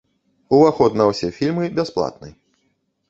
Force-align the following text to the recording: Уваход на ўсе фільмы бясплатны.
Уваход 0.59 0.97
на 1.03 1.07
ўсе 1.11 1.29
фільмы 1.37 1.69
бясплатны. 1.81 2.29